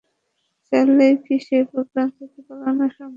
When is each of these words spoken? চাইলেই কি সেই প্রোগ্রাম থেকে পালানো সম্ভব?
চাইলেই 0.71 1.13
কি 1.25 1.35
সেই 1.47 1.63
প্রোগ্রাম 1.69 2.07
থেকে 2.17 2.39
পালানো 2.47 2.85
সম্ভব? 2.89 3.09